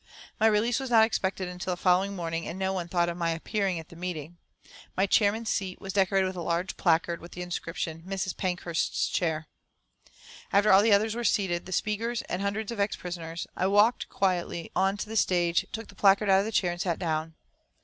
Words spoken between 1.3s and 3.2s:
until the following morning, and no one thought of